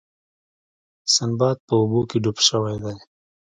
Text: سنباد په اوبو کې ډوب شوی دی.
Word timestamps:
سنباد 1.15 1.57
په 1.67 1.73
اوبو 1.81 1.99
کې 2.09 2.17
ډوب 2.23 2.37
شوی 2.47 2.75
دی. 2.83 2.95